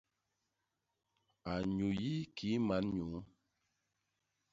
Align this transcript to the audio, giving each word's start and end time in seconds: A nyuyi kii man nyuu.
A 1.51 1.53
nyuyi 1.75 2.13
kii 2.35 2.59
man 2.67 2.85
nyuu. 2.95 3.19